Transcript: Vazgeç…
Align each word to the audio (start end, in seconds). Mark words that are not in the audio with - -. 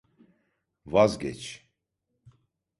Vazgeç… 0.85 1.65